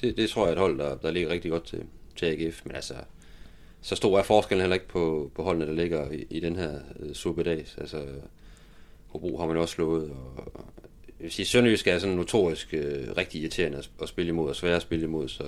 [0.00, 1.82] det, det tror jeg er et hold, der, der ligger rigtig godt til,
[2.16, 2.60] til AGF.
[2.64, 2.94] Men altså,
[3.80, 6.78] så stor er forskellen heller ikke på, på holdene, der ligger i, i den her
[7.00, 7.76] øh, superdags.
[7.78, 8.06] Altså,
[9.06, 10.64] Hobro har man også slået, og
[11.06, 14.56] jeg vil sige, Sønderjysk er sådan notorisk øh, rigtig irriterende at, at spille imod, og
[14.56, 15.44] svære at spille imod, så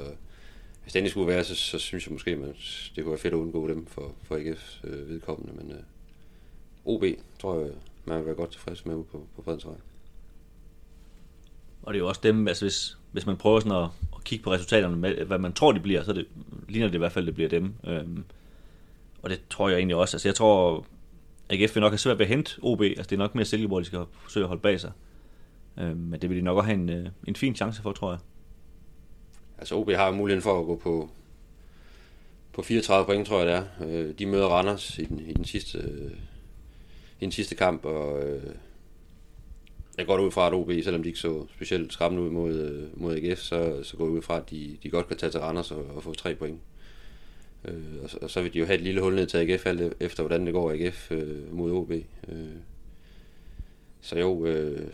[0.82, 2.38] hvis det endelig skulle være, så, så synes jeg måske, at
[2.96, 5.82] det kunne være fedt at undgå dem for, for AGF's øh, vedkommende, men øh,
[6.84, 7.04] OB
[7.38, 7.70] tror jeg,
[8.04, 9.74] man vil være godt tilfreds med ude på, på Fredensvej.
[11.84, 14.42] Og det er jo også dem, altså hvis, hvis man prøver sådan at, at kigge
[14.42, 16.26] på resultaterne, med, hvad man tror, de bliver, så det,
[16.68, 17.74] ligner det i hvert fald, det bliver dem.
[17.86, 18.24] Øhm,
[19.22, 20.16] og det tror jeg egentlig også.
[20.16, 20.86] Altså jeg tror,
[21.50, 22.80] AGF vil nok have svært ved at hente OB.
[22.80, 24.92] Altså det er nok mere Silkeborg, de skal forsøge at holde bag sig.
[25.78, 28.10] Øhm, men det vil de nok også have en, øh, en fin chance for, tror
[28.10, 28.18] jeg.
[29.58, 31.10] Altså OB har muligheden for at gå på,
[32.52, 33.64] på 34 point, tror jeg det er.
[33.86, 35.78] Øh, de møder Randers i den, i den sidste...
[35.78, 36.10] Øh,
[37.20, 38.54] i den sidste kamp, og øh,
[39.98, 43.00] jeg går ud fra, at OB, selvom de ikke så specielt skræmmende ud mod, øh,
[43.02, 45.40] mod AGF, så, så går jeg ud fra, at de, de godt kan tage til
[45.40, 46.60] Randers og, og få tre point.
[47.64, 49.66] Øh, og, så, og så vil de jo have et lille hul ned til AGF,
[49.66, 51.90] alt e- efter hvordan det går AGF øh, mod OB.
[52.28, 52.48] Øh,
[54.00, 54.46] så jo...
[54.46, 54.88] Øh,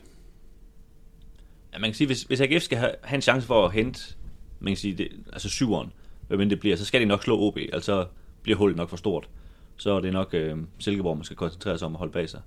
[1.73, 4.15] ja, man kan sige, hvis, hvis AGF skal have, have en chance for at hente,
[4.61, 5.93] man kan sige, det, altså syveren,
[6.29, 8.07] hvad det bliver, så skal de nok slå OB, altså
[8.43, 9.29] bliver hullet nok for stort.
[9.77, 12.41] Så er det nok øh, Silkeborg, man skal koncentrere sig om at holde bag sig.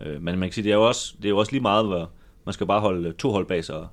[0.00, 1.86] Øh, men man kan sige, det er jo også, det er jo også lige meget,
[1.86, 2.10] hvor
[2.44, 3.88] man skal bare holde to hold bag sig,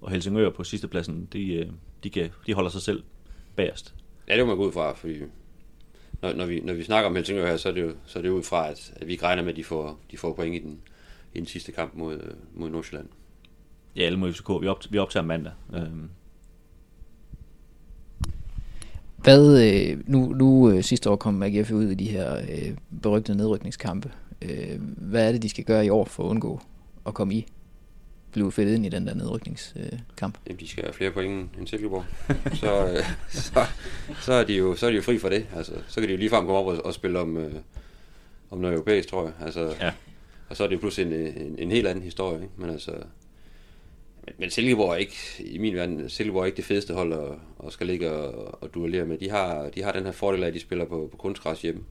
[0.00, 1.66] og Helsingør på sidste pladsen, de, øh,
[2.04, 3.02] de, kan, de holder sig selv
[3.56, 3.94] bagerst.
[4.28, 5.18] Ja, det må man gå ud fra, fordi
[6.22, 8.22] når, når, vi, når vi snakker om Helsingør her, så er det jo, så er
[8.22, 10.54] det ud fra, at, at vi ikke regner med, at de får, de får point
[10.54, 10.80] i den,
[11.34, 12.20] i den sidste kamp mod,
[12.54, 13.08] mod Nordsjælland.
[13.96, 14.48] Ja, eller mod FCK.
[14.60, 15.52] Vi, op, vi optager mandag.
[15.74, 16.10] Øhm.
[19.16, 23.38] Hvad, øh, nu, nu øh, sidste år kom AGF ud i de her øh, berygtede
[23.38, 24.12] nedrykningskampe.
[24.42, 26.60] Øh, hvad er det, de skal gøre i år for at undgå
[27.06, 27.46] at komme i?
[28.32, 30.38] Blive fedt ind i den der nedrykningskamp?
[30.38, 32.04] Øh, Jamen, de skal have flere point end Silkeborg.
[32.60, 33.66] så, øh, så,
[34.20, 35.46] så, er de jo, så er de jo fri for det.
[35.56, 37.54] Altså, så kan de jo ligefrem komme op og, og spille om, øh,
[38.50, 39.32] om noget europæisk, tror jeg.
[39.40, 39.92] Altså, ja.
[40.48, 42.42] Og så er det jo pludselig en, en, en helt anden historie.
[42.42, 42.54] Ikke?
[42.56, 42.92] Men altså,
[44.24, 47.66] men, men Silkeborg er ikke, i min verden, Silkeborg er ikke det fedeste hold at,
[47.66, 49.18] at skal ligge og, og duellere med.
[49.18, 51.82] De har, de har den her fordel af, at de spiller på, på kunstgræs hjemme.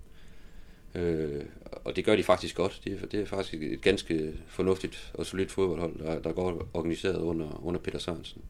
[0.95, 1.43] Øh,
[1.85, 2.81] og det gør de faktisk godt.
[2.83, 7.17] Det er, det er faktisk et ganske fornuftigt og solidt fodboldhold, der, der går organiseret
[7.17, 8.41] under, under Peter Sørensen.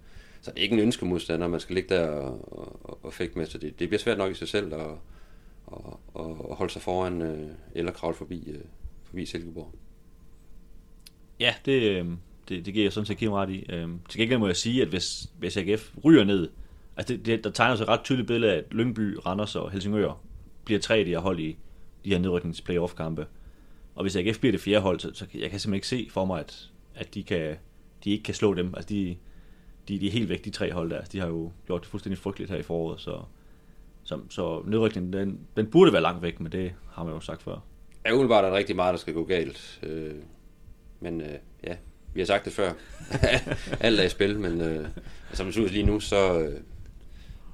[0.42, 3.46] Så det er ikke en ønskemodstander, man skal ligge der og, og, og fægte med.
[3.46, 4.82] Så det, det bliver svært nok i sig selv at,
[5.72, 8.60] at, at holde sig foran øh, eller kravle forbi, øh,
[9.04, 9.74] forbi Silkeborg.
[11.40, 12.06] Ja, det, øh,
[12.50, 13.66] det, det giver jeg sådan set Kim ret i.
[13.70, 16.50] Øhm, til gengæld må jeg sige, at hvis, hvis AGF ryger ned,
[16.98, 19.72] altså det, det, der tegner sig et ret tydeligt billede af, at Lyngby, Randers og
[19.72, 20.22] Helsingør
[20.66, 21.58] bliver tre af de her hold i,
[22.06, 23.28] de her nedryknings playoff kampe.
[23.96, 26.26] Og hvis AGF bliver det fjerde hold, så, så jeg kan simpelthen ikke se for
[26.26, 27.56] mig, at, at de, kan,
[28.04, 28.74] de ikke kan slå dem.
[28.76, 29.18] Altså de,
[29.88, 30.98] de, de er helt væk, de tre hold der.
[30.98, 33.22] Altså, de har jo gjort det fuldstændig frygteligt her i foråret, så,
[34.04, 37.44] så, så nedrykningen, den, den burde være langt væk, men det har man jo sagt
[37.44, 37.60] før.
[38.06, 39.80] Ja, umiddelbart er der rigtig meget, der skal gå galt.
[39.84, 40.16] Øh,
[41.00, 41.76] men øh, ja,
[42.14, 42.72] vi har sagt det før.
[43.80, 44.88] Alt er i spil, men øh,
[45.34, 46.62] som det ser ud lige nu, så, øh,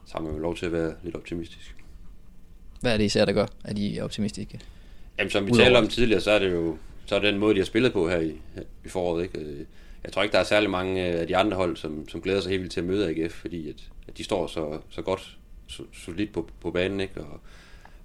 [0.06, 1.83] så har man jo lov til at være lidt optimistisk.
[2.84, 4.60] Hvad er det især, der gør, at I er optimistiske?
[5.18, 7.54] Jamen, som vi talte om tidligere, så er det jo så er det den måde,
[7.54, 8.42] de har spillet på her i,
[8.86, 9.24] i foråret.
[9.24, 9.66] Ikke?
[10.04, 12.50] Jeg tror ikke, der er særlig mange af de andre hold, som, som glæder sig
[12.50, 13.76] helt vildt til at møde AGF, fordi at,
[14.08, 17.22] at de står så, så godt, så, solidt på, på banen, ikke?
[17.22, 17.40] Og,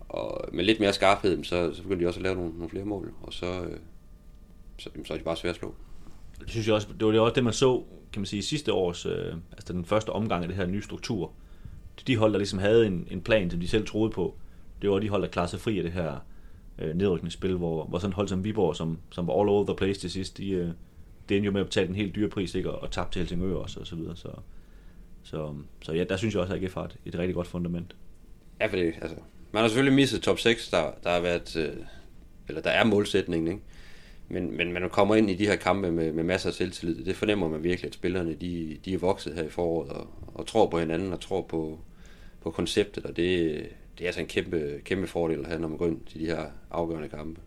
[0.08, 2.84] og med lidt mere skarphed, så, så begynder de også at lave nogle, nogle flere
[2.84, 3.76] mål, og så, øh,
[4.78, 5.74] så, så er de bare svært at slå.
[6.40, 8.72] Det synes jeg også, det var det også det, man så, kan man sige, sidste
[8.72, 11.32] års, øh, altså den første omgang af det her nye struktur.
[12.06, 14.34] De hold, der ligesom havde en, en plan, som de selv troede på,
[14.82, 16.16] det var de hold, der klarede sig fri af det her
[16.78, 20.00] øh, nedrykningsspil, hvor, hvor sådan hold som Viborg, som, som var all over the place
[20.00, 20.68] til sidst, de, øh,
[21.28, 22.70] det endte jo med at betale en helt dyre pris, ikke?
[22.70, 24.16] Og, og tabte til Helsingør også, og så videre.
[24.16, 24.28] Så,
[25.22, 27.96] så, så ja, der synes jeg også, at AGF har et, et rigtig godt fundament.
[28.60, 29.16] Ja, for det, altså,
[29.52, 31.76] man har selvfølgelig misset top 6, der, der har været, øh,
[32.48, 33.62] eller der er målsætningen, ikke?
[34.28, 37.04] Men, men man kommer ind i de her kampe med, med masser af selvtillid.
[37.04, 40.46] Det fornemmer man virkelig, at spillerne de, de er vokset her i foråret og, og
[40.46, 41.78] tror på hinanden og tror på,
[42.40, 43.62] på konceptet, og det,
[43.98, 46.26] det er altså en kæmpe, kæmpe fordel at have, når man går ind til de
[46.26, 47.40] her afgørende kampe.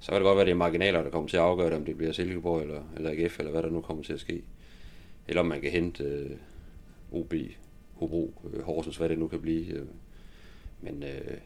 [0.00, 1.76] Så kan det godt være, at det er marginaler, der kommer til at afgøre det,
[1.76, 4.42] om det bliver Silkeborg eller, eller AGF, eller hvad der nu kommer til at ske.
[5.28, 6.30] Eller om man kan hente øh,
[7.12, 7.34] OB,
[7.94, 9.66] Hobro, øh, Horsens, hvad det nu kan blive.
[9.66, 9.86] Øh.
[10.80, 11.36] Men, øh,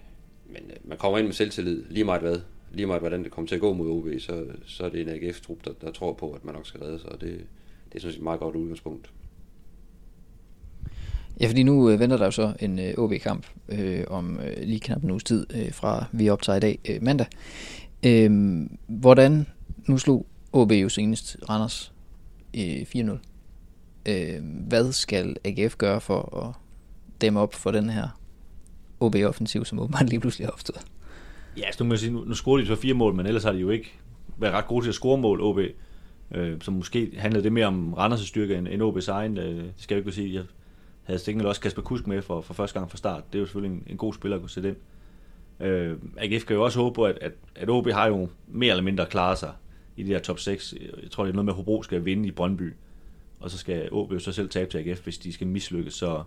[0.46, 2.40] men øh, man kommer ind med selvtillid, lige meget hvad.
[2.72, 5.09] Lige meget hvordan det kommer til at gå mod OB, så, så er det en
[5.09, 7.46] AGF-trup, der, der tror på, at man nok skal redde sig, og det,
[7.92, 9.12] det er sådan et meget godt udgangspunkt.
[11.40, 14.81] Ja, fordi nu øh, venter der jo så en øh, OB-kamp øh, om øh, lige
[14.81, 17.27] knap en uges tid, øh, fra vi optager i dag øh, mandag.
[18.07, 19.46] Øh, hvordan,
[19.88, 21.92] nu slog OB jo senest Randers
[22.57, 23.18] øh, 4-0.
[24.07, 26.55] Øh, hvad skal AGF gøre for at
[27.20, 28.09] dæmme op for den her
[29.01, 30.85] OB-offensiv, som åbenbart lige pludselig har opstået?
[31.57, 33.27] Ja, altså, så nu, må jeg sige, nu, nu scorede de så fire mål, men
[33.27, 33.92] ellers har de jo ikke
[34.38, 35.59] været ret gode til at score mål, OB.
[36.35, 39.38] Øh, så måske handlede det mere om Randers' styrke end, end OB's egen.
[39.38, 40.35] Øh, det skal jeg ikke sige.
[40.35, 40.42] Jeg
[41.06, 43.32] havde Stengel også Kasper Kusk med for, for første gang fra start.
[43.32, 44.76] Det er jo selvfølgelig en, en god spiller at kunne sætte ind.
[45.60, 48.82] Øh, AGF kan jo også håbe på, at, at, at OB har jo mere eller
[48.82, 49.52] mindre klaret sig
[49.96, 50.74] i de her top 6.
[51.02, 52.74] Jeg tror, det er noget med, at Hobro skal vinde i Brøndby.
[53.40, 55.94] Og så skal OB jo så selv tabe til AGF, hvis de skal mislykkes.
[55.94, 56.22] Så,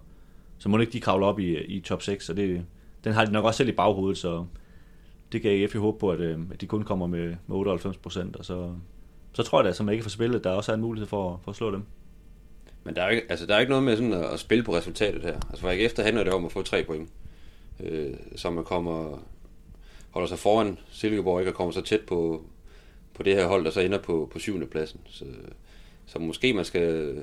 [0.58, 2.30] så må de ikke de kravle op i, i top 6.
[2.30, 2.66] Og det,
[3.04, 4.46] den har de nok også selv i baghovedet, så
[5.32, 7.98] det kan AGF jo håbe på, at, øh, at de kun kommer med, med 98
[7.98, 8.36] procent.
[8.36, 8.74] Og så,
[9.34, 11.52] så tror jeg da, som ikke får spillet, der også er en mulighed for, for
[11.52, 11.84] at slå dem.
[12.84, 14.76] Men der er, ikke, altså, der er ikke noget med sådan at, at spille på
[14.76, 15.34] resultatet her.
[15.34, 17.10] Altså for efter handler det om at få tre point.
[17.80, 19.26] Øh, så man kommer,
[20.10, 22.44] holder sig foran Silkeborg, ikke, og kommer så tæt på,
[23.14, 25.00] på det her hold, der så ender på, på syvende pladsen.
[25.06, 25.26] Så,
[26.06, 27.18] så måske man skal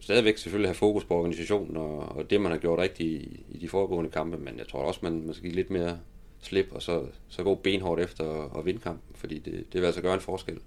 [0.00, 3.58] stadigvæk selvfølgelig have fokus på organisationen og, og det, man har gjort rigtigt i, i
[3.58, 5.98] de foregående kampe, men jeg tror også, man, man skal give lidt mere
[6.40, 9.86] slip, og så, så gå benhårdt efter at, at vinde kampen, fordi det, det vil
[9.86, 10.58] altså gøre en forskel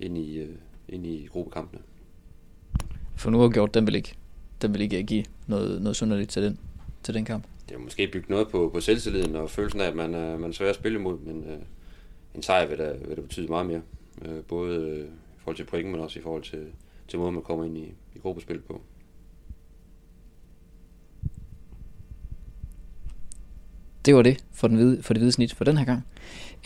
[0.00, 0.54] ind i, øh,
[0.88, 1.82] ind i gruppekampene.
[3.16, 4.14] For nu har gjort, den vil ikke,
[4.62, 6.58] den vil ikke give noget, noget sunderligt til den,
[7.02, 7.44] til den kamp.
[7.68, 10.50] Det er måske bygget noget på, på selvtilliden og følelsen af, at man er, man
[10.50, 11.58] er svær at spille imod, men uh,
[12.34, 13.80] en sejr vil da, vil da betyde meget mere.
[14.28, 16.66] Uh, både uh, i forhold til point, men også i forhold til,
[17.08, 18.80] til måden, man kommer ind i, i gruppespil på.
[24.06, 26.06] Det var det for, den hvide, for det hvide snit for den her gang.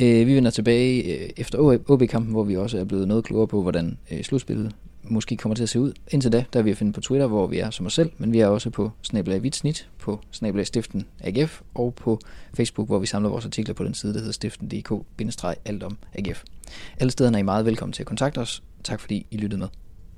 [0.00, 3.62] Øh, vi vender tilbage øh, efter OB-kampen, hvor vi også er blevet noget klogere på,
[3.62, 4.74] hvordan øh, slutspillet
[5.10, 5.92] måske kommer til at se ud.
[6.10, 8.10] Indtil da, der er vi at finde på Twitter, hvor vi er som os selv,
[8.18, 12.20] men vi er også på Snabelag Vitsnit, på Snabelag Stiften AGF, og på
[12.54, 16.44] Facebook, hvor vi samler vores artikler på den side, der hedder stiften.dk-alt om AGF.
[17.00, 18.62] Alle stederne er I meget velkommen til at kontakte os.
[18.84, 19.68] Tak fordi I lyttede med.